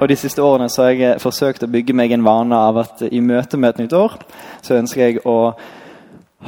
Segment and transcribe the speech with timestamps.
[0.00, 3.02] og de siste årene så har jeg forsøkt å bygge meg en vane av at
[3.10, 4.14] i møte med et nytt år,
[4.62, 5.54] så ønsker jeg å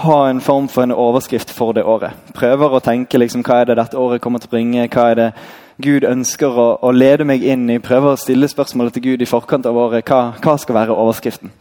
[0.05, 2.15] ha en form for en overskrift for det året.
[2.35, 5.19] Prøver å tenke liksom, hva er det dette året kommer til å bringe, hva er
[5.19, 5.33] det
[5.81, 7.79] Gud ønsker å, å lede meg inn i.
[7.83, 10.05] Prøver å stille spørsmålet til Gud i forkant av året.
[10.07, 11.53] Hva, hva skal være overskriften?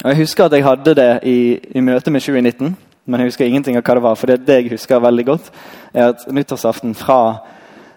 [0.00, 2.72] Og Jeg husker at jeg hadde det i, i møte med 2019,
[3.04, 4.16] men jeg husker ingenting av hva det var.
[4.16, 5.50] For det, jeg husker veldig godt,
[5.92, 7.20] er at nyttårsaften fra,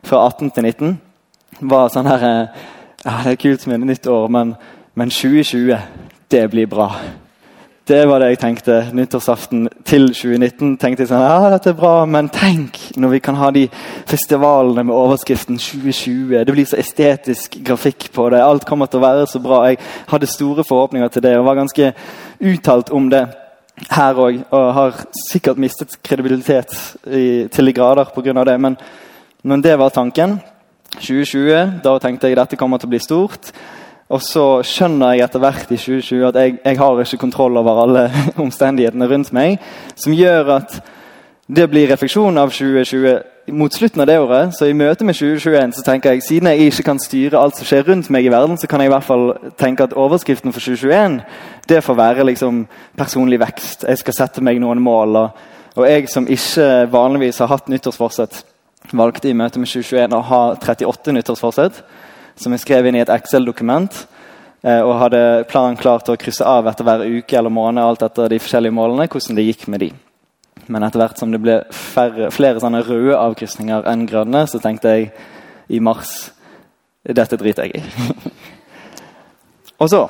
[0.03, 2.63] fra 18 til 19 var sånn her eh,
[3.05, 4.55] ja, Det er kult med nytt år, men,
[4.95, 5.77] men 2020,
[6.31, 6.89] det blir bra.
[7.87, 10.77] Det var det jeg tenkte nyttårsaften til 2019.
[10.79, 13.65] tenkte jeg sånn, ja, dette er bra, Men tenk når vi kan ha de
[14.07, 16.45] festivalene med overskriften 2020.
[16.47, 18.39] Det blir så estetisk grafikk på det.
[18.39, 19.65] Alt kommer til å være så bra.
[19.67, 21.91] Jeg hadde store forhåpninger til det og var ganske
[22.39, 23.25] uttalt om det
[23.91, 24.39] her òg.
[24.47, 26.71] Og har sikkert mistet kredibilitet
[27.03, 28.43] i, til de grader pga.
[28.47, 28.59] det.
[28.61, 28.79] Men,
[29.43, 30.39] men det var tanken.
[30.99, 33.51] 2020, da tenkte jeg dette kommer til å bli stort.
[34.13, 37.85] Og så skjønner jeg etter hvert i 2020 at jeg, jeg har ikke kontroll over
[37.85, 38.07] alle
[38.45, 39.61] omstendighetene rundt meg,
[39.95, 40.81] som gjør at
[41.53, 44.53] det blir refleksjon av 2020 mot slutten av det året.
[44.55, 47.67] Så i møte med 2021 så tenker jeg siden jeg ikke kan styre alt som
[47.67, 50.63] skjer rundt meg i verden, så kan jeg i hvert fall tenke at overskriften for
[50.63, 51.19] 2021
[51.69, 52.63] det får være liksom
[52.97, 53.85] personlig vekst.
[53.89, 55.19] Jeg skal sette meg noen mål.
[55.19, 58.43] Og, og jeg som ikke vanligvis har hatt nyttårsforsett,
[58.91, 61.83] valgte i møte med 2021 å ha 38 nyttårsforsett,
[62.35, 64.07] som jeg skrev inn i et Excel-dokument.
[64.63, 68.01] eh, Og hadde planen klar til å krysse av etter hver uke eller måned alt
[68.01, 69.91] etter de forskjellige målene, hvordan det gikk med de.
[70.67, 74.93] Men etter hvert som det ble færre, flere sånne røde avkrysninger enn grønne, så tenkte
[74.95, 75.11] jeg
[75.69, 76.31] i mars
[77.03, 78.31] dette driter jeg i.
[79.81, 80.07] og så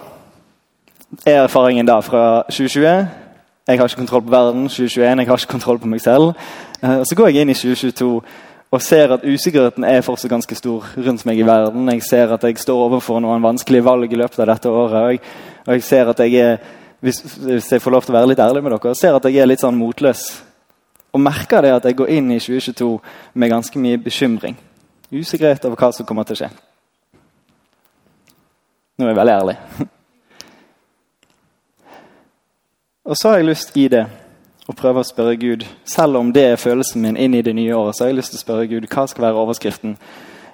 [1.25, 3.07] er erfaringen da fra 2020
[3.67, 4.63] jeg har ikke kontroll på verden.
[4.67, 6.33] 2021, jeg har ikke kontroll på meg selv.
[6.83, 8.21] Eh, Og Så går jeg inn i 2022
[8.73, 11.91] og ser at usikkerheten er fortsatt ganske stor rundt meg i verden.
[11.93, 14.97] Jeg ser at jeg står overfor noen vanskelige valg i løpet av dette året.
[14.97, 15.19] Og jeg,
[15.67, 16.57] og jeg ser at jeg er
[17.03, 19.37] hvis, hvis jeg får lov til å være litt ærlig med dere, ser at jeg
[19.43, 20.21] er litt sånn motløs.
[21.13, 22.89] Og merker det at jeg går inn i 2022
[23.37, 24.55] med ganske mye bekymring.
[25.11, 26.49] Usikkerhet over hva som kommer til å skje.
[28.97, 29.57] Nå er jeg veldig ærlig.
[33.11, 34.05] Og så har jeg lyst i det
[34.67, 37.75] å prøve å spørre Gud, selv om det er følelsen min inn i det nye
[37.75, 39.97] året, så har jeg lyst til å spørre Gud hva skal være overskriften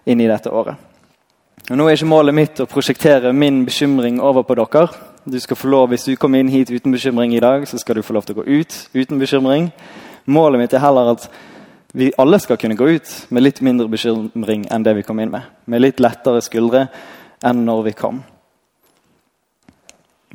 [0.10, 0.80] inn i dette året.
[1.70, 4.88] Og Nå er ikke målet mitt å prosjektere min bekymring over på dere.
[5.30, 7.96] Du skal få lov, Hvis du kommer inn hit uten bekymring i dag, så skal
[7.96, 9.72] du få lov til å gå ut uten bekymring.
[10.26, 11.30] Målet mitt er heller at
[11.94, 15.32] vi alle skal kunne gå ut med litt mindre bekymring enn det vi kom inn
[15.32, 15.42] med.
[15.66, 16.88] Med litt lettere skuldre
[17.46, 18.24] enn når vi kom.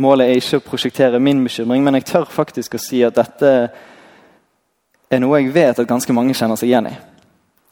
[0.03, 3.51] Målet er ikke å prosjektere min bekymring, men jeg tør faktisk å si at dette
[5.11, 6.95] er noe jeg vet at ganske mange kjenner seg igjen i.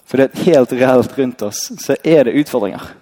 [0.06, 2.92] For det er helt reelt rundt oss så er det utfordringer.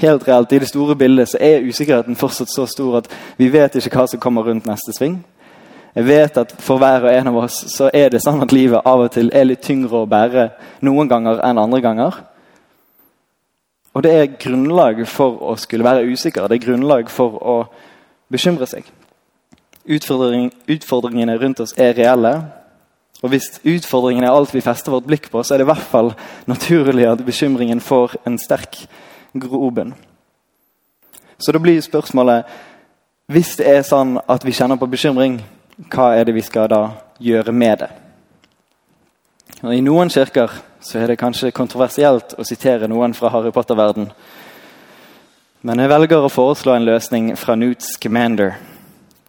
[0.00, 3.76] Helt reelt, I det store bildet så er usikkerheten fortsatt så stor at vi vet
[3.76, 5.18] ikke hva som kommer rundt neste sving.
[5.90, 8.86] Jeg vet at For hver og en av oss så er det sånn at livet
[8.86, 10.46] av og til er litt tyngre å bære
[10.86, 12.20] noen ganger enn andre ganger.
[13.90, 16.46] Og det er grunnlag for å skulle være usikker.
[16.46, 17.56] Det er grunnlag for å
[18.32, 18.88] bekymre seg.
[19.90, 22.34] Utfordring, utfordringene rundt oss er reelle.
[23.20, 25.90] Og hvis utfordringene er alt vi fester vårt blikk på, så er det i hvert
[25.92, 26.12] fall
[26.48, 28.84] naturlig at bekymringen får en sterk
[29.36, 29.94] grobunn.
[31.40, 32.44] Så da blir spørsmålet
[33.30, 35.36] Hvis det er sånn at vi kjenner på bekymring,
[35.86, 36.80] hva er det vi skal da
[37.22, 37.88] gjøre med det?
[39.62, 40.50] Og I noen kirker
[40.82, 44.08] så er det kanskje kontroversielt å sitere noen fra Harry Potter-verden.
[45.60, 48.54] Men jeg velger å foreslå en løsning fra Newts Commander,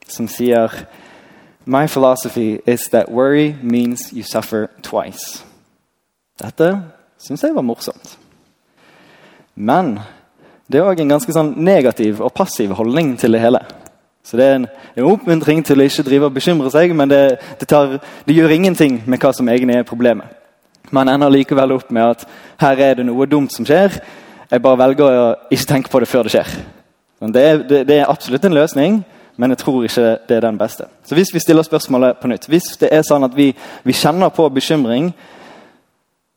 [0.08, 0.72] som sier
[1.68, 5.44] My philosophy is that worry means you suffer twice.
[6.40, 6.70] Dette
[7.20, 8.16] syns jeg var morsomt.
[9.60, 9.98] Men
[10.72, 13.60] det er òg en ganske sånn negativ og passiv holdning til det hele.
[14.24, 17.22] Så Det er en, en oppmuntring til å ikke drive og bekymre seg, men det,
[17.60, 20.32] det, tar, det, gjør ingenting med hva som egentlig er problemet.
[20.96, 22.28] Man ender likevel opp med at
[22.64, 24.00] her er det noe dumt som skjer.
[24.52, 26.56] Jeg bare velger å ikke tenke på det før det skjer.
[27.32, 28.98] Det er, det, er absolutt en løsning,
[29.40, 30.90] men jeg tror ikke det er den beste.
[31.08, 33.54] Så Hvis vi stiller spørsmålet på nytt Hvis det er sånn at vi,
[33.84, 35.14] vi kjenner på bekymring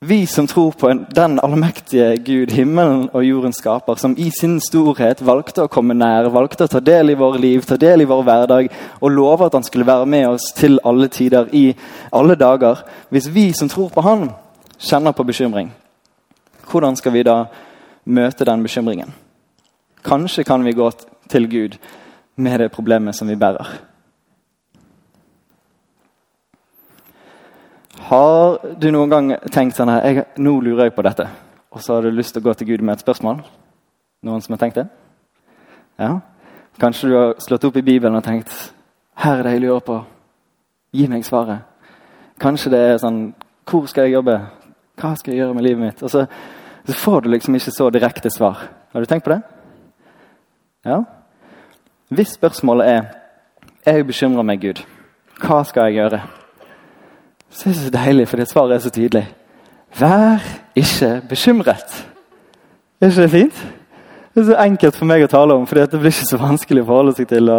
[0.05, 5.23] Vi som tror på den allmektige Gud, himmelen og jordens skaper, som i sin storhet
[5.25, 8.23] valgte å komme nær, valgte å ta del i våre liv, ta del i vår
[8.27, 8.69] hverdag
[9.01, 11.73] og love at han skulle være med oss til alle tider, i
[12.13, 12.83] alle dager.
[13.09, 14.29] Hvis vi som tror på han,
[14.77, 15.71] kjenner på bekymring,
[16.69, 17.39] hvordan skal vi da
[18.05, 19.13] møte den bekymringen?
[20.05, 20.91] Kanskje kan vi gå
[21.29, 21.77] til Gud
[22.35, 23.67] med det problemet som vi bærer.
[28.05, 31.25] Har du noen gang tenkt sånn her Nå lurer jeg på dette.
[31.73, 33.41] Og så har du lyst til å gå til Gud med et spørsmål?
[34.23, 34.85] Noen som har tenkt det?
[35.99, 36.19] Ja?
[36.79, 38.51] Kanskje du har slått opp i Bibelen og tenkt
[39.15, 39.97] Her er det jeg lurer på.
[40.93, 41.63] Gi meg svaret.
[42.39, 43.19] Kanskje det er sånn
[43.65, 44.37] Hvor skal jeg jobbe?
[44.99, 46.03] Hva skal jeg gjøre med livet mitt?
[46.03, 46.25] Og så,
[46.85, 48.67] så får du liksom ikke så direkte svar.
[48.93, 49.41] Har du tenkt på det?
[50.85, 51.01] Ja?
[52.09, 53.03] Hvis spørsmålet er
[53.85, 54.79] jeg bekymrer meg, Gud,
[55.41, 56.19] hva skal jeg gjøre?
[57.53, 59.27] Så er det så deilig, for det svaret er så tydelig.
[59.99, 60.41] Vær
[60.75, 62.05] ikke bekymret.
[63.01, 63.59] Er ikke det fint?
[64.33, 66.81] Det er så enkelt for meg å tale om, for det blir ikke så vanskelig
[66.83, 67.51] å forholde seg til.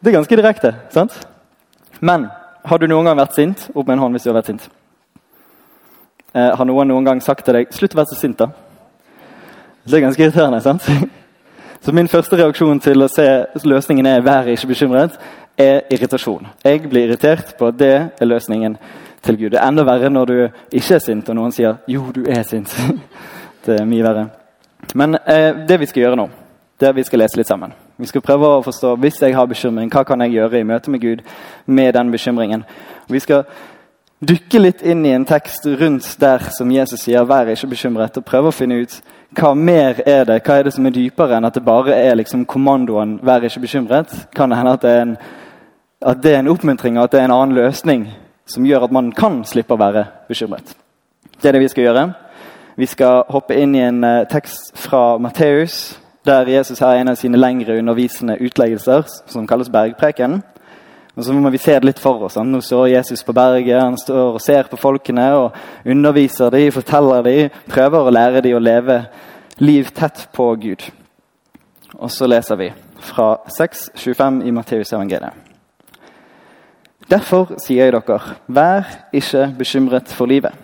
[0.00, 0.74] Det er ganske direkte.
[0.90, 1.14] sant?
[2.00, 2.26] Men
[2.64, 3.68] har du noen gang vært sint?
[3.74, 4.68] Opp med en hånd hvis du har vært sint.
[6.34, 8.46] Eh, har noen noen gang sagt til deg 'slutt å være så sint', da?
[9.84, 10.60] Det er ganske irriterende.
[10.60, 10.82] sant?
[11.82, 15.18] Så min første reaksjon til å se løsningen er 'vær ikke bekymret',
[15.58, 16.46] er irritasjon.
[16.64, 18.76] Jeg blir irritert på at det er løsningen
[19.22, 19.50] til Gud.
[19.50, 22.42] Det er enda verre når du ikke er sint, og noen sier 'jo, du er
[22.42, 22.78] sint'.
[23.66, 24.28] det er mye verre.
[24.94, 26.28] Men eh, det vi skal gjøre nå,
[26.80, 27.72] det er at vi skal lese litt sammen.
[27.98, 30.90] Vi skal prøve å forstå hvis jeg har bekymring, hva kan jeg gjøre i møte
[30.90, 31.22] med Gud
[31.66, 32.64] med den bekymringen.
[33.08, 33.44] Vi skal
[34.20, 38.24] dykke litt inn i en tekst rundt der som Jesus sier 'vær ikke bekymret', og
[38.24, 39.02] prøve å finne ut
[39.34, 42.14] hva mer er det Hva er det som er dypere enn at det bare er
[42.14, 44.26] liksom kommandoen 'vær ikke bekymret'?
[44.34, 45.16] Kan det hende at det er en
[46.02, 48.08] at det er en oppmuntring og at det er en annen løsning
[48.46, 50.74] som gjør at man kan slippe å være bekymret.
[51.42, 52.12] Det er det vi skal gjøre.
[52.76, 57.18] Vi skal hoppe inn i en uh, tekst fra Matteus, der Jesus har en av
[57.20, 60.42] sine lengre undervisende utleggelser, som kalles bergpreken.
[61.20, 62.38] Og så må vi se det litt for oss.
[62.40, 67.26] Nå står Jesus på berget, han står og ser på folkene og underviser dem, forteller
[67.26, 68.94] dem, prøver å lære dem å leve
[69.60, 70.86] liv tett på Gud.
[72.00, 72.70] Og så leser vi
[73.04, 75.36] fra 6.25 i Matteus evangeliet.
[77.10, 78.16] Derfor sier jeg dere,
[78.48, 80.56] vær ikke bekymret for livet.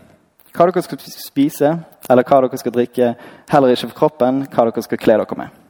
[0.56, 1.74] Hva dere skal spise,
[2.08, 3.10] eller hva dere skal drikke,
[3.52, 5.60] heller ikke for kroppen, hva dere skal kle dere med.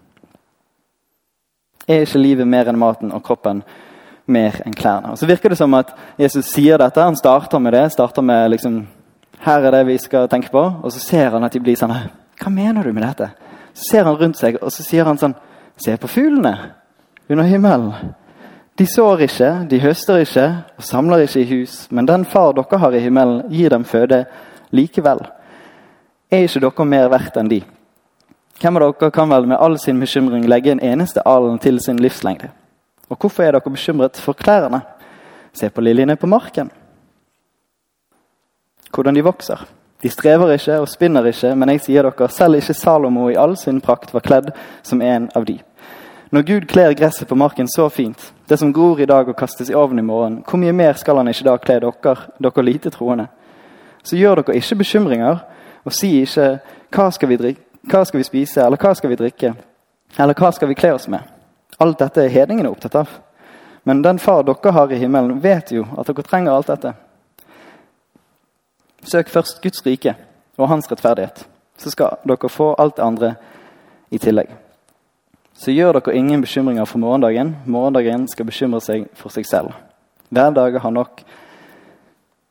[1.91, 3.65] Er ikke livet mer enn maten og kroppen
[4.27, 5.13] mer enn klærne?
[5.13, 7.03] Og så virker det som at Jesus sier dette.
[7.03, 7.93] Han starter med det.
[7.93, 8.87] starter med liksom,
[9.41, 10.63] Her er det vi skal tenke på.
[10.83, 11.95] Og så ser han at de blir sånn
[12.37, 13.31] Hva mener du med dette?
[13.75, 15.35] Så ser han rundt seg, og så sier han sånn
[15.77, 16.55] Se på fuglene
[17.29, 18.15] under himmelen.
[18.79, 20.47] De sår ikke, de høster ikke
[20.77, 24.25] og samler ikke i hus, men den far dere har i himmelen, gir dem føde
[24.73, 25.21] likevel.
[26.31, 27.63] Er ikke dere mer verdt enn de?
[28.61, 32.01] Hvem av dere kan vel med all sin bekymring legge en eneste alen til sin
[32.01, 32.51] livslengde?
[33.09, 34.81] Og hvorfor er dere bekymret for klærne?
[35.53, 36.71] Se på liljene på marken.
[38.95, 39.67] Hvordan de vokser.
[40.03, 43.57] De strever ikke og spinner ikke, men jeg sier dere, selv ikke Salomo i all
[43.57, 44.51] sin prakt var kledd
[44.83, 45.57] som en av de.
[46.31, 49.71] Når Gud kler gresset på marken så fint, det som gror i dag og kastes
[49.71, 52.91] i ovnen i morgen, hvor mye mer skal han ikke da kle dere, dere lite
[52.91, 53.29] troende?
[54.03, 55.39] Så gjør dere ikke bekymringer,
[55.85, 56.59] og si ikke
[56.93, 59.55] hva skal, vi drikke, hva skal vi spise, eller hva skal vi drikke,
[60.19, 61.36] eller hva skal vi kle oss med?
[61.79, 63.11] Alt dette er hedningene opptatt av.
[63.87, 66.95] Men den far dere har i himmelen, vet jo at dere trenger alt dette.
[69.07, 70.17] Søk først Guds rike
[70.59, 71.45] og hans rettferdighet,
[71.79, 73.35] så skal dere få alt det andre
[74.11, 74.51] i tillegg.
[75.57, 77.55] Så gjør dere ingen bekymringer for morgendagen.
[77.65, 79.77] Morgendagen skal bekymre seg for seg selv.
[80.29, 81.23] Hver dag har nok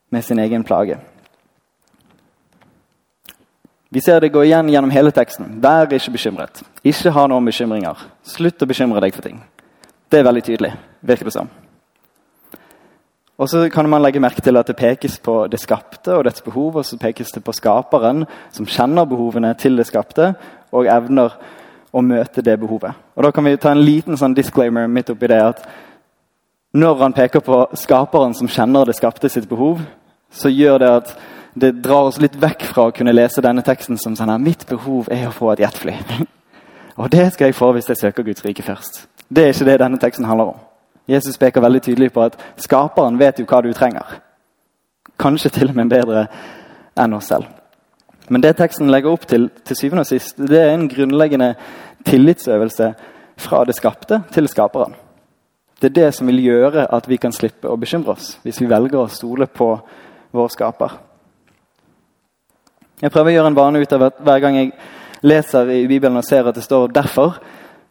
[0.09, 0.97] med sin egen plage.
[3.95, 5.53] Vi ser det gå igjen gjennom hele teksten.
[5.63, 6.59] Vær ikke bekymret.
[6.83, 8.01] Ikke ha noen bekymringer.
[8.27, 9.37] Slutt å bekymre deg for ting.
[10.11, 11.47] Det er veldig tydelig, virker det som.
[13.39, 16.43] Og så kan man legge merke til at det pekes på det skapte og dets
[16.43, 20.33] behov, og så pekes det på skaperen, som kjenner behovene til det skapte,
[20.75, 21.37] og evner
[21.95, 22.99] å møte det behovet.
[23.15, 25.63] Og Da kan vi ta en liten sånn disclaimer midt oppi det at
[26.75, 29.79] når han peker på skaperen som kjenner det skapte sitt behov,
[30.31, 31.15] så gjør det at
[31.55, 35.07] det drar oss litt vekk fra å kunne lese denne teksten som her, mitt behov
[35.11, 35.95] er å få et jetfly.
[36.99, 39.05] Og det skal jeg få hvis jeg søker Guds rike først.
[39.27, 40.59] Det er ikke det denne teksten handler om.
[41.07, 44.19] Jesus peker veldig tydelig på at skaperen vet jo hva du trenger.
[45.19, 46.25] Kanskje til og med bedre
[46.99, 47.47] enn oss selv.
[48.27, 51.53] Men det teksten legger opp til, til syvende og sist, det er en grunnleggende
[52.07, 52.91] tillitsøvelse
[53.45, 54.95] fra det skapte til skaperen.
[55.79, 58.69] Det er det som vil gjøre at vi kan slippe å bekymre oss, hvis vi
[58.71, 59.69] velger å stole på
[60.35, 60.95] vår skaper.
[63.01, 64.71] Jeg prøver å gjøre en vane ut av at hver gang jeg
[65.25, 67.39] leser i Bibelen og ser at det står 'derfor',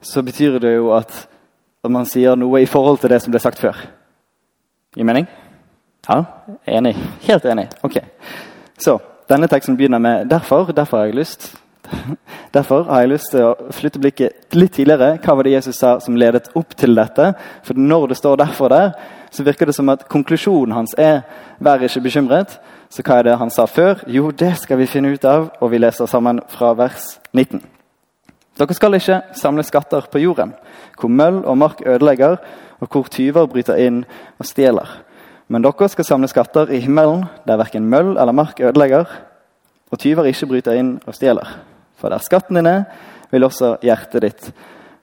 [0.01, 1.29] så betyr det jo at,
[1.85, 3.77] at man sier noe i forhold til det som ble sagt før.
[4.97, 5.27] Gir mening?
[6.09, 6.25] Ja,
[6.67, 6.97] enig.
[7.23, 7.69] Helt enig.
[7.83, 8.01] Ok.
[8.79, 10.73] Så denne teksten begynner med 'derfor'.
[10.73, 11.57] Derfor har jeg lyst.
[12.55, 15.19] Derfor har jeg lyst til å flytte blikket litt tidligere.
[15.19, 17.35] Hva var det Jesus sa som ledet opp til dette?
[17.63, 18.93] For når det står 'derfor' der,
[19.31, 21.23] så virker det som at konklusjonen hans er
[21.61, 22.59] 'vær ikke bekymret'.
[22.91, 24.05] Så hva er det han sa før?
[24.07, 27.63] Jo, det skal vi finne ut av, og vi leser sammen fra vers 19.
[28.55, 30.53] Dere skal ikke samle skatter på jorden,
[31.01, 32.37] hvor møll og mark ødelegger,
[32.81, 34.05] og hvor tyver bryter inn
[34.39, 34.91] og stjeler.
[35.49, 39.11] Men dere skal samle skatter i himmelen, der verken møll eller mark ødelegger,
[39.91, 41.51] og tyver ikke bryter inn og stjeler.
[41.99, 42.85] For der skatten din er,
[43.31, 44.49] vil også hjertet ditt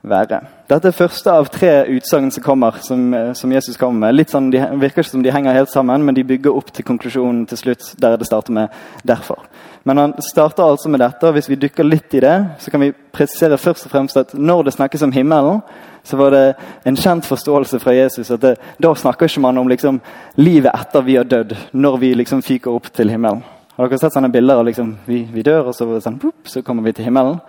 [0.02, 0.40] være.
[0.70, 3.02] Dette er første av tre utsagn som kommer, som,
[3.38, 4.16] som, Jesus kommer med.
[4.16, 6.88] Litt sånn, De virker ikke som de henger helt sammen, men de bygger opp til
[6.88, 8.70] konklusjonen til slutt, der det starter med
[9.06, 9.46] 'derfor'.
[9.84, 12.82] Men han starter altså med dette, og hvis vi dykker litt i det, så kan
[12.82, 15.62] vi presisere først og fremst at når det snakkes om himmelen,
[16.04, 16.56] så var det
[16.86, 20.02] en kjent forståelse fra Jesus at det, da snakker ikke man om liksom,
[20.36, 23.44] livet etter vi har dødd, når vi liksom fyker opp til himmelen.
[23.78, 26.84] Har dere sett sånne bilder av liksom, vi, vi, dør, og så, sånn, så kommer
[26.84, 27.40] vi til himmelen?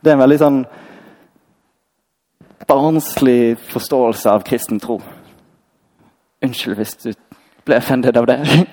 [0.00, 0.64] Det er en veldig sånn
[2.66, 5.00] barnslig forståelse av kristen tro.
[6.44, 7.12] Unnskyld hvis du
[7.64, 8.40] ble offended av det.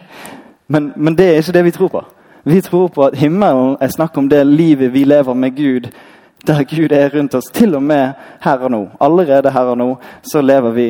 [0.72, 2.01] Men, men, det er ikke det vi tror på.
[2.46, 5.88] Vi tror på at himmelen er snakk om det livet vi lever med Gud,
[6.46, 8.84] der Gud er rundt oss, til og med her og nå.
[9.01, 9.88] Allerede her og nå
[10.22, 10.86] så lever vi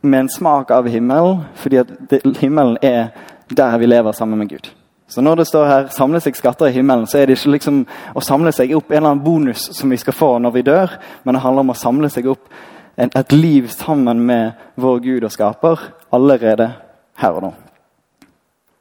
[0.00, 1.92] med en smak av himmelen, fordi at
[2.40, 3.12] himmelen er
[3.52, 4.72] der vi lever sammen med Gud.
[5.08, 7.86] Så når det står her 'samle seg skatter i himmelen', så er det ikke liksom
[8.14, 10.98] å samle seg opp en eller annen bonus som vi skal få når vi dør,
[11.24, 12.48] men det handler om å samle seg opp
[12.98, 15.78] et liv sammen med vår Gud og skaper
[16.12, 16.72] allerede
[17.16, 17.54] her og nå.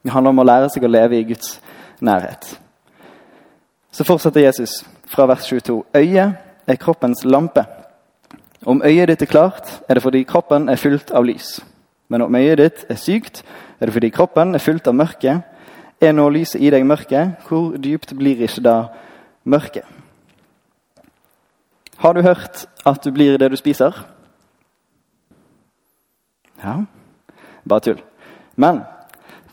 [0.03, 1.62] Det handler om å lære seg å leve i Guds
[2.01, 2.60] nærhet.
[3.91, 5.84] Så fortsetter Jesus fra vers 22.
[5.96, 6.34] Øyet
[6.67, 7.65] er kroppens lampe.
[8.65, 11.60] Om øyet ditt er klart, er det fordi kroppen er fylt av lys.
[12.10, 13.44] Men om øyet ditt er sykt,
[13.79, 15.39] er det fordi kroppen er fylt av mørke.
[16.05, 17.39] Er nå lyset i deg mørket?
[17.47, 18.75] hvor dypt blir ikke da
[19.43, 19.85] mørket?
[21.97, 24.05] Har du hørt at du blir det du spiser?
[26.63, 26.75] Ja,
[27.69, 28.01] bare tull.
[28.55, 28.83] Men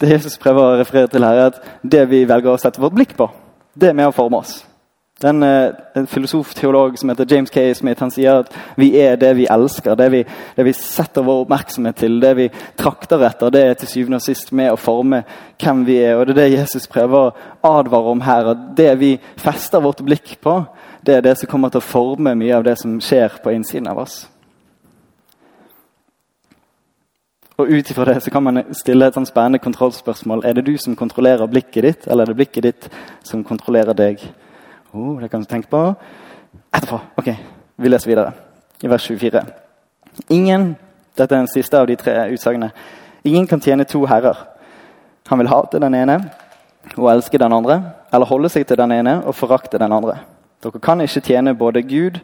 [0.01, 2.95] det Jesus prøver å referere til her, er at det vi velger å sette vårt
[2.99, 3.31] blikk på,
[3.75, 4.59] det er med å forme oss.
[5.23, 7.75] Den, eh, en filosof-teolog som heter James K.
[7.75, 9.95] Smith han sier at vi er det vi elsker.
[9.95, 10.25] Det vi,
[10.57, 12.49] det vi, setter vår oppmerksomhet til, det vi
[12.79, 15.23] trakter etter, det er til syvende og sist med å forme
[15.63, 16.17] hvem vi er.
[16.17, 18.51] Og Det er det Jesus prøver å advare om her.
[18.51, 20.67] at Det vi fester vårt blikk på,
[21.07, 23.89] det er det som kommer til å forme mye av det som skjer på innsiden
[23.89, 24.27] av oss.
[27.59, 30.43] Og Ut ifra det så kan man stille et sånn spennende kontrollspørsmål.
[30.45, 32.89] Er det du som kontrollerer blikket ditt, eller er det blikket ditt
[33.23, 34.25] som kontrollerer deg?
[34.95, 35.95] Oh, det kan du tenke på
[36.73, 37.01] etterpå.
[37.17, 37.31] Ok,
[37.77, 38.33] vi leser videre.
[38.83, 39.43] I vers 24.
[40.29, 40.75] Ingen
[41.17, 42.73] dette er den siste av de tre utsagnene.
[43.25, 44.37] Ingen kan tjene to herrer.
[45.29, 46.19] Han vil hate den ene
[46.97, 47.79] og elske den andre,
[48.13, 50.19] eller holde seg til den ene og forakte den andre.
[50.63, 52.21] Dere kan ikke tjene både Gud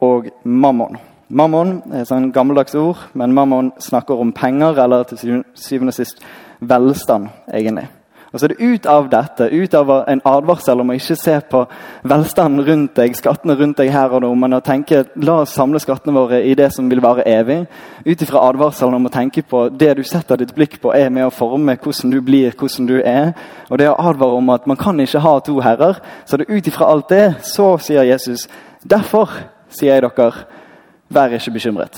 [0.00, 0.98] og mammon.
[1.28, 5.96] Mammon er et sånn gammeldags ord, men mammon snakker om penger, eller til syvende og
[5.96, 6.22] sist
[6.60, 7.88] velstand, egentlig.
[8.28, 11.36] Og så er det ut av dette, ut av en advarsel om å ikke se
[11.48, 11.62] på
[12.08, 15.80] velstanden rundt deg, skattene rundt deg her og nå, men å tenke la oss samle
[15.80, 17.62] skattene våre i det som vil vare evig.
[18.04, 21.24] Ut ifra advarselen om å tenke på det du setter ditt blikk på, er med
[21.24, 23.32] å forme hvordan du blir, hvordan du er.
[23.70, 26.02] Og det å advare om at man kan ikke ha to herrer.
[26.28, 28.44] Så det ut ifra alt det, så sier Jesus
[28.84, 29.32] derfor
[29.72, 30.44] sier jeg dere,
[31.08, 31.96] vær ikke bekymret.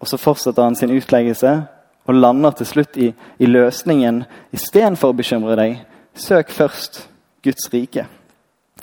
[0.00, 1.62] Og så fortsetter han sin utleggelse
[2.04, 4.24] og lander til slutt i, i løsningen.
[4.52, 5.80] Istedenfor å bekymre deg,
[6.14, 7.04] søk først
[7.44, 8.06] Guds rike.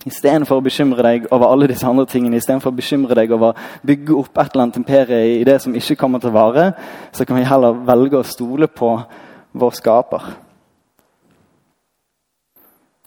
[0.05, 3.65] Istedenfor å bekymre deg over alle disse andre tingene, istedenfor å bekymre deg over å
[3.85, 6.71] bygge opp et eller annet imperie i det som ikke kommer til å vare,
[7.13, 8.95] så kan vi heller velge å stole på
[9.51, 10.31] vår skaper.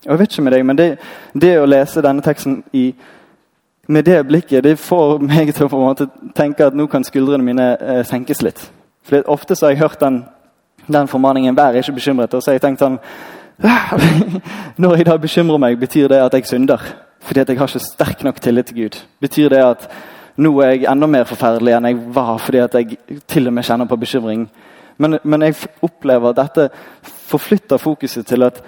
[0.04, 0.88] Jeg vet ikke med deg, men det,
[1.32, 2.90] det å lese denne teksten i,
[3.88, 5.94] med det blikket det får meg til å
[6.36, 8.60] tenke at nå kan skuldrene mine eh, senkes litt.
[9.04, 10.24] For Ofte så har jeg hørt den,
[10.86, 12.34] den formaningen 'vær ikke bekymret'.
[12.34, 12.98] Og så har jeg tenkt sånn
[14.78, 16.80] Når jeg da bekymrer meg, betyr det at jeg synder?
[17.20, 19.00] Fordi at jeg har ikke sterk nok tillit til Gud.
[19.20, 19.88] Betyr det at
[20.36, 23.64] nå er jeg enda mer forferdelig enn jeg var fordi at jeg til og med
[23.64, 24.48] kjenner på bekymring?
[24.98, 26.68] Men, men jeg opplever at dette
[27.02, 28.60] forflytter fokuset til at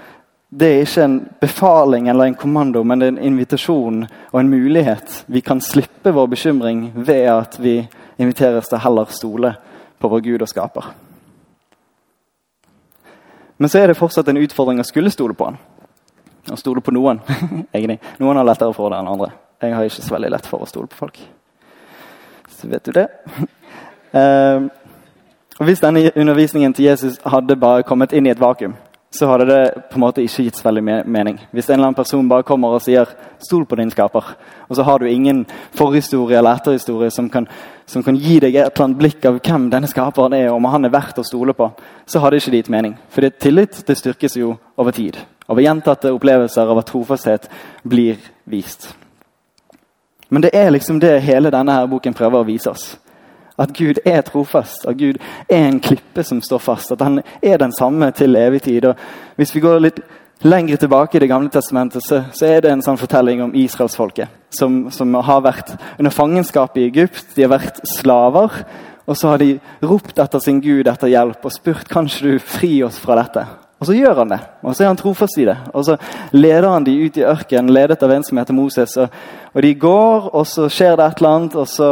[0.51, 4.51] det er ikke en befaling eller en kommando, men det er en invitasjon og en
[4.51, 5.25] mulighet.
[5.27, 7.81] Vi kan slippe vår bekymring ved at vi
[8.19, 9.55] inviteres til heller stole
[10.07, 10.85] på vår Gud og skaper.
[13.57, 15.59] Men så er det fortsatt en utfordring å skulle stole på han.
[16.53, 17.21] å stole på noen.
[17.75, 17.99] egentlig.
[18.23, 19.33] Noen har lettere for det enn andre.
[19.63, 21.19] Jeg har ikke så veldig lett for å stole på folk.
[22.55, 23.09] Så vet du det.
[24.17, 24.69] uh,
[25.59, 28.77] Hvis denne undervisningen til Jesus hadde bare kommet inn i et vakuum,
[29.19, 31.39] så hadde det på en måte ikke gitt så veldig mening.
[31.53, 33.07] Hvis en eller annen person bare kommer og sier
[33.39, 34.35] 'stol på din skaper',
[34.69, 37.49] og så har du ingen forhistorie eller etterhistorie som kan,
[37.87, 40.65] som kan gi deg et eller annet blikk av hvem denne skaperen er, og om
[40.65, 41.71] han er verdt å stole på,
[42.07, 42.99] så ikke det gitt mening.
[43.09, 45.17] For tillit det styrkes jo over tid.
[45.49, 47.49] Over gjentatte opplevelser av at trofasthet
[47.85, 48.95] blir vist.
[50.29, 52.97] Men det er liksom det hele denne her boken prøver å vise oss.
[53.59, 55.17] At Gud er trofast, at Gud
[55.49, 56.93] er en klippe som står fast.
[56.93, 58.85] At han er den samme til evig tid.
[58.85, 58.97] Og
[59.37, 60.01] hvis vi går litt
[60.45, 64.29] lenger tilbake i Det gamle testamentet, så, så er det en sånn fortelling om israelsfolket.
[64.51, 67.33] Som, som har vært under fangenskap i Egypt.
[67.35, 68.65] De har vært slaver.
[69.07, 69.55] Og så har de
[69.87, 73.45] ropt etter sin Gud etter hjelp og spurt kanskje du fri oss fra dette.
[73.77, 74.39] Og så gjør han det.
[74.65, 75.57] Og så er han trofast i det.
[75.77, 75.99] Og så
[76.33, 78.97] leder han de ut i ørkenen, ledet av en som heter Moses.
[78.97, 79.19] Og,
[79.53, 81.91] og de går, og så skjer det et eller annet, og så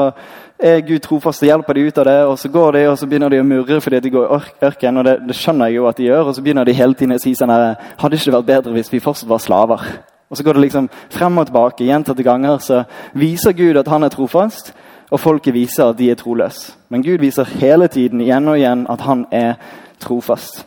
[0.58, 2.16] er Gud trofast og hjelper de ut av det.
[2.28, 4.96] Og så går de og så begynner de å murre fordi de går i ørken,
[4.96, 6.28] Og det, det, skjønner jeg jo at de gjør.
[6.28, 8.92] Og så begynner de hele tiden å si sånn her Hadde ikke vært bedre hvis
[8.92, 9.87] vi fortsatt var slaver?
[10.30, 11.84] Og så går det liksom frem og tilbake.
[11.84, 14.73] Gjentatte ganger så viser Gud at han er trofast,
[15.11, 16.73] og folket viser at de er troløse.
[16.88, 19.54] Men Gud viser hele tiden igjen og igjen at han er
[20.00, 20.64] trofast.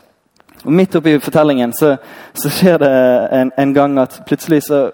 [0.63, 1.95] Og Midt oppi fortellingen så,
[2.33, 2.91] så skjer det
[3.33, 4.89] en, en gang at plutselig så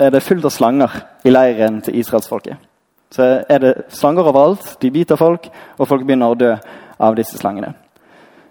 [0.00, 2.75] er det fullt av slanger i leiren til israelsfolket
[3.10, 4.76] så er det slanger overalt.
[4.80, 5.48] De biter folk,
[5.78, 6.54] og folk begynner å dø
[6.98, 7.74] av disse slangene.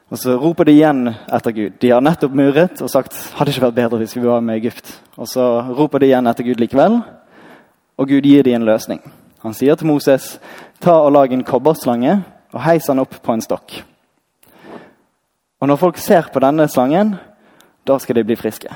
[0.09, 1.74] Og Så roper de igjen etter Gud.
[1.81, 4.93] De har nettopp muret og sagt hadde ikke vært bedre hvis vi var med Egypt.
[5.17, 5.43] Og Så
[5.75, 7.01] roper de igjen etter Gud likevel,
[7.97, 9.01] og Gud gir dem en løsning.
[9.41, 10.39] Han sier til Moses
[10.81, 12.19] ta og lag en kobberslange
[12.53, 13.83] og heis den opp på en stokk.
[15.62, 17.15] Og Når folk ser på denne slangen,
[17.88, 18.69] da skal de bli friske.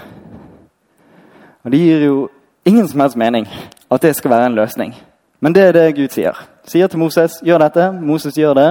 [1.63, 2.29] Og Det gir jo
[2.65, 3.47] ingen som helst mening
[3.91, 4.95] at det skal være en løsning.
[5.39, 6.37] Men det er det Gud sier.
[6.67, 7.91] Sier til Moses gjør dette.
[7.91, 8.69] Moses gjør det.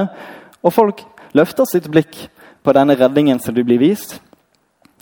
[0.63, 1.05] Og folk
[1.37, 2.29] løfter sitt blikk
[2.65, 4.19] på denne redningen som de blir vist,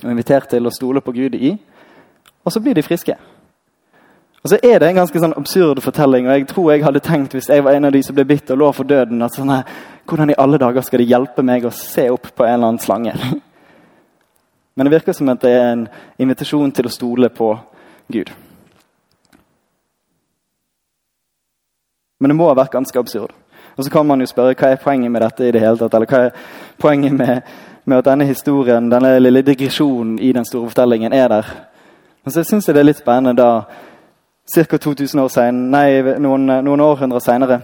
[0.05, 1.57] og invitert til å stole på Gud i.
[2.45, 3.17] Og så blir de friske.
[4.45, 7.33] Og så er det en ganske sånn absurd fortelling, og jeg tror jeg hadde tenkt
[7.35, 9.51] hvis jeg var en av de som ble bitt og lå for døden, at sånn
[10.07, 12.83] hvordan i alle dager skal de hjelpe meg å se opp på en eller annen
[12.85, 13.17] slange?
[14.77, 15.87] Men det virker som at det er en
[16.23, 17.49] invitasjon til å stole på
[18.13, 18.31] Gud.
[22.21, 23.35] Men det må ha vært ganske absurd.
[23.77, 25.95] Og så kan man jo spørre hva er poenget med dette i det hele tatt?
[25.95, 26.31] Eller hva er
[26.81, 27.41] poenget med,
[27.85, 31.51] med at denne historien, denne lille digresjonen i den store fortellingen er der?
[32.25, 33.51] Og så syns jeg det er litt spennende da
[34.47, 34.79] ca.
[34.79, 37.61] 2000 år senere, nei, noen, noen århundrer seinere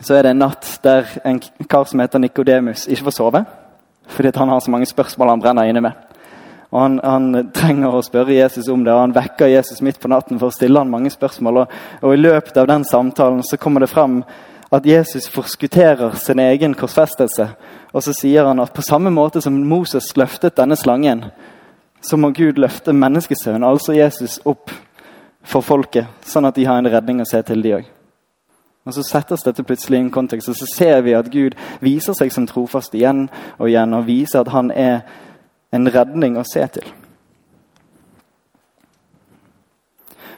[0.00, 3.44] så er det en natt der en kar som heter Nikodemus, ikke får sove.
[4.08, 5.92] Fordi han har så mange spørsmål han brenner inne med.
[6.74, 10.10] Og han, han, trenger å spørre Jesus om det, og han vekker Jesus midt på
[10.10, 11.62] natten for å stille han mange spørsmål.
[11.62, 14.24] Og, og I løpet av den samtalen så kommer det frem
[14.74, 17.46] at Jesus forskutterer sin egen korsfestelse.
[17.94, 21.28] Og så sier han at på samme måte som Moses løftet denne slangen,
[22.02, 24.72] så må Gud løfte menneskesønnen, altså Jesus, opp
[25.46, 27.86] for folket, sånn at de har en redning å se til, de òg.
[28.84, 32.16] Og Så settes dette plutselig i en kontekst, og så ser vi at Gud viser
[32.18, 35.06] seg som trofast igjen og igjen, og viser at han er
[35.74, 36.86] en redning å se til.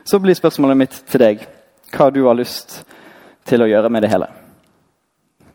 [0.07, 1.45] Så blir spørsmålet mitt til deg
[1.93, 2.79] hva du har lyst
[3.47, 4.29] til å gjøre med det hele.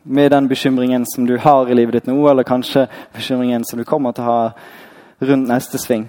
[0.02, 3.86] Med den bekymringen som du har i livet ditt nå, eller kanskje bekymringen som du
[3.88, 4.40] kommer til å ha
[5.22, 6.08] rundt neste sving.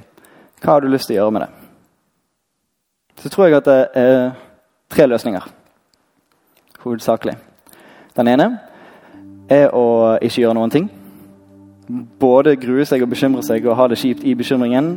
[0.62, 1.52] Hva har du lyst til å gjøre med det?
[3.24, 4.18] Så tror jeg at det er
[4.92, 5.46] tre løsninger,
[6.84, 7.38] hovedsakelig.
[8.18, 8.50] Den ene
[9.50, 10.90] er å ikke gjøre noen ting
[12.20, 14.94] både grue seg og bekymre seg og ha det kjipt i bekymringen,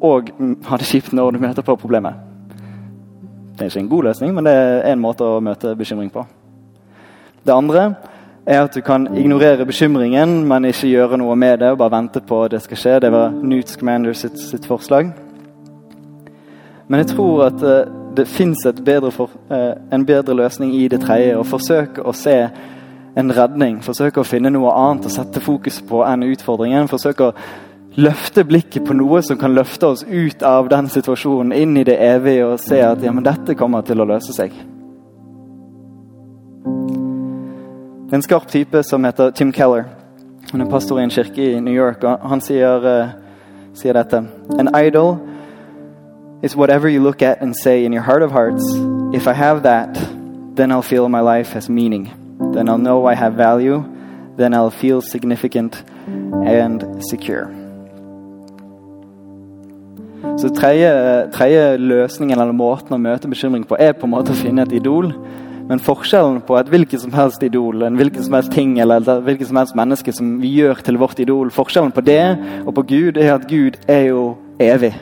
[0.00, 0.30] og
[0.68, 2.14] ha det kjipt når du møter på problemet.
[3.58, 6.22] Det er ikke en god løsning, men det er en måte å møte bekymring på.
[7.46, 7.88] Det andre
[8.46, 11.72] er at du kan ignorere bekymringen, men ikke gjøre noe med det.
[11.72, 13.00] og Bare vente på det skal skje.
[13.00, 15.10] Det var Newt Scamander sitt, sitt forslag.
[16.88, 19.28] Men jeg tror at uh, det fins uh,
[19.92, 21.36] en bedre løsning i det tredje.
[21.36, 22.38] Å forsøke å se
[23.16, 23.80] en redning.
[23.84, 26.90] Forsøke å finne noe annet å sette fokus på enn utfordringen.
[26.90, 27.34] Forsøke å
[27.98, 31.96] løfte blikket på noe som kan løfte oss ut av den situasjonen, inn i det
[32.04, 34.54] evige, og se at ja, men dette kommer til å løse seg.
[38.12, 39.88] En skarp type som heter Tim Keller.
[40.52, 44.22] Han er pastor i en kirke i New York, og han sier, uh, sier dette.
[44.58, 45.18] An idol
[46.42, 48.64] is whatever you look at and say in your heart of hearts,
[49.12, 49.92] if I have that,
[50.56, 52.27] then I'll feel my life has meaning.
[52.40, 53.82] Then I'll know I have value.
[54.36, 55.82] Then I'll feel significant
[56.46, 57.48] and secure.
[60.38, 60.90] Så tredje,
[61.34, 64.74] tredje løsningen eller måten å møte bekymring på er på en måte å finne et
[64.78, 65.10] idol.
[65.68, 69.24] Men forskjellen på et hvilket som helst idol, en hvilken som helst ting eller et
[69.26, 72.22] hvilket som helst menneske som vi gjør til vårt idol, forskjellen på det
[72.64, 74.22] og på Gud er at Gud er jo
[74.62, 74.94] evig.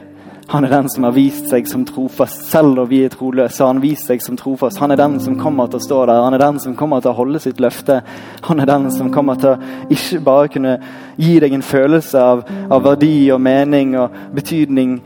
[0.49, 2.45] Han er den som har vist seg som trofast.
[2.53, 4.79] Selv om vi er troløse, han vist seg som trofast.
[4.79, 6.23] Han er den som kommer til å stå der.
[6.23, 7.99] Han er den som kommer til å holde sitt løfte.
[8.47, 10.77] Han er den som kommer til å ikke bare kunne
[11.19, 15.01] gi deg en følelse av, av verdi og mening og betydning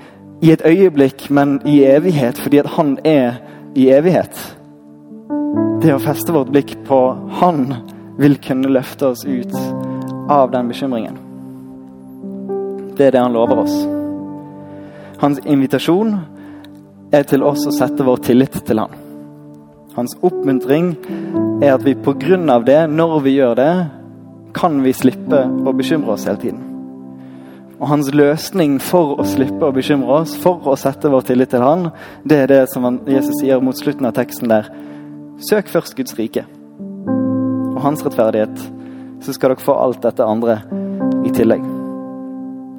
[0.45, 3.41] i et øyeblikk, men i evighet, fordi at han er
[3.77, 4.37] i evighet.
[5.81, 7.01] Det å feste vårt blikk på
[7.41, 7.65] han
[8.21, 9.57] vil kunne løfte oss ut
[10.29, 11.17] av den bekymringen.
[12.97, 14.00] Det er det han lover oss.
[15.21, 16.15] Hans invitasjon
[17.13, 18.95] er til oss å sette vår tillit til han.
[19.93, 20.95] Hans oppmuntring
[21.61, 22.59] er at vi pga.
[22.65, 23.73] det, når vi gjør det,
[24.55, 26.63] kan vi slippe å bekymre oss hele tiden.
[27.81, 31.65] Og hans løsning for å slippe å bekymre oss, for å sette vår tillit til
[31.65, 31.91] han,
[32.25, 34.69] det er det som Jesus sier mot slutten av teksten der.
[35.41, 36.47] Søk først Guds rike
[37.71, 38.57] og hans rettferdighet,
[39.21, 40.61] så skal dere få alt dette andre
[41.25, 41.80] i tillegg.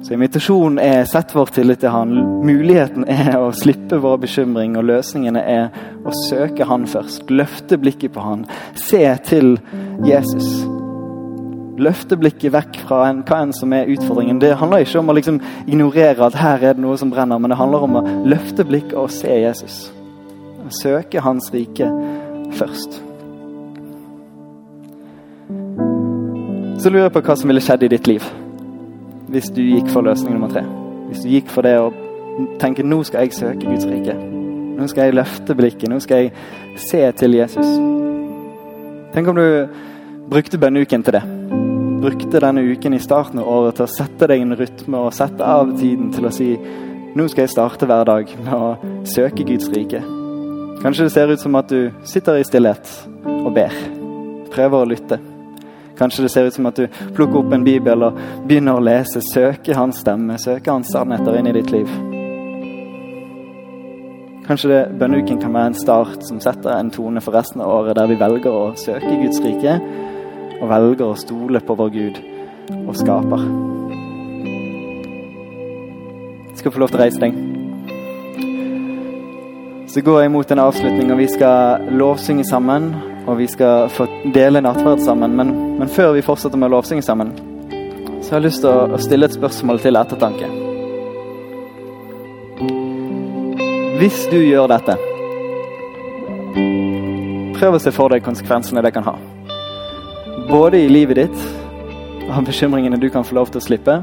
[0.02, 2.14] Så invitasjonen er sett vår tillit til Han.
[2.42, 5.68] Muligheten er å slippe vår bekymring, og løsningene er
[6.02, 7.30] å søke Han først.
[7.30, 8.42] Løfte blikket på Han.
[8.74, 9.54] Se til
[10.02, 10.48] Jesus.
[11.78, 14.42] Løfte blikket vekk fra en, hva enn som er utfordringen.
[14.42, 17.54] Det handler ikke om å liksom ignorere at her er det noe som brenner, men
[17.54, 19.86] det handler om å løfte blikket og se Jesus.
[20.82, 21.86] Søke Hans rike
[22.58, 22.98] først.
[26.82, 28.32] Så lurer jeg på hva som ville skjedd i ditt liv
[29.32, 30.62] hvis du gikk for løsning nummer tre.
[31.08, 31.90] Hvis du gikk for det å
[32.60, 34.14] tenke nå skal jeg søke Guds rike.
[34.76, 35.88] Nå skal jeg løfte blikket.
[35.92, 37.68] Nå skal jeg se til Jesus.
[39.12, 39.46] Tenk om du
[40.32, 41.22] brukte bønneuken til det.
[42.02, 45.44] Brukte denne uken i starten av året til å sette deg en rytme og sette
[45.46, 46.50] av tiden til å si
[47.12, 48.70] nå skal jeg starte hver dag med å
[49.08, 50.00] søke Guds rike.
[50.82, 52.88] Kanskje det ser ut som at du sitter i stillhet
[53.42, 53.76] og ber.
[54.52, 55.20] Prøver å lytte.
[55.98, 59.22] Kanskje det ser ut som at du plukker opp en bibel og begynner å lese,
[59.24, 61.90] søke hans stemme, søke hans sannheter inn i ditt liv.
[64.46, 67.94] Kanskje det bønneuken kan være en start som setter en tone for resten av året,
[67.96, 69.76] der vi velger å søke Guds rike
[70.58, 72.18] og velger å stole på vår Gud
[72.82, 73.46] og skaper.
[76.50, 77.38] Jeg skal få lov til å reise deg.
[79.92, 84.06] Så går jeg mot en avslutning, og vi skal lovsynge sammen og vi skal få
[84.34, 85.36] dele nattverd sammen.
[85.36, 87.32] Men, men, før vi fortsetter med å lovsynge sammen,
[88.22, 90.50] så har jeg lyst til å, stille et spørsmål til ettertanke.
[94.02, 94.96] Hvis du gjør dette,
[97.58, 99.16] prøv å se for deg konsekvensene det kan ha.
[100.50, 101.44] Både i livet ditt,
[102.26, 104.00] og bekymringene du kan få lov til å slippe,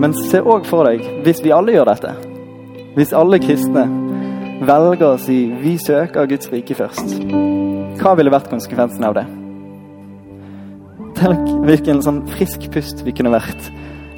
[0.00, 2.14] men se òg for deg, hvis vi alle gjør dette,
[2.96, 3.88] hvis alle kristne
[4.64, 7.53] velger å si 'vi søker Guds rike først'
[8.00, 9.24] hva ville vært konsekvensen av det?
[11.18, 13.70] Tenk hvilken sånn frisk pust vi kunne vært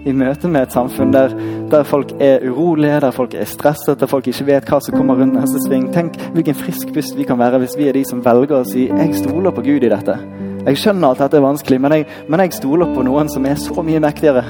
[0.06, 1.34] i møte med et samfunn der,
[1.72, 5.18] der, folk er urolige, der folk er stresset, der folk ikke vet hva som kommer
[5.18, 5.88] rundt neste sving.
[5.94, 8.86] Tenk hvilken frisk pust vi kan være hvis vi er de som velger å si
[8.86, 10.18] 'jeg stoler på Gud i dette'.
[10.66, 13.54] Jeg skjønner at dette er vanskelig, men jeg, men jeg stoler på noen som er
[13.54, 14.44] så mye mektigere.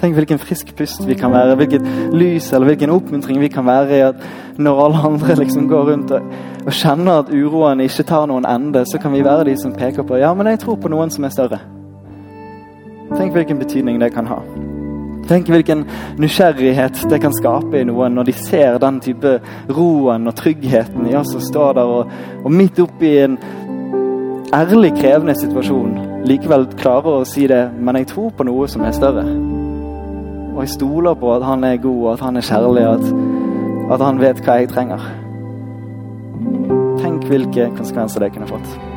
[0.00, 3.96] Tenk hvilken frisk pust vi kan være, hvilket lys eller hvilken oppmuntring vi kan være
[3.98, 4.22] i at
[4.56, 6.30] når alle andre liksom går rundt og,
[6.64, 10.06] og kjenner at uroen ikke tar noen ende, så kan vi være de som peker
[10.08, 11.60] på ja, men jeg tror på noen som er større.
[13.12, 14.40] Tenk hvilken betydning det kan ha.
[15.28, 15.84] Tenk hvilken
[16.18, 19.36] nysgjerrighet det kan skape i noen når de ser den type
[19.68, 23.36] roen og tryggheten i oss som står der og, og midt oppi en
[24.56, 28.96] ærlig krevende situasjon likevel klarer å si det, men jeg tror på noe som er
[28.96, 29.49] større.
[30.60, 33.94] Og jeg stoler på at han er god, og at han er kjærlig, og at,
[33.94, 35.06] at han vet hva jeg trenger.
[37.00, 38.89] Tenk hvilke konsekvenser det kunne fått.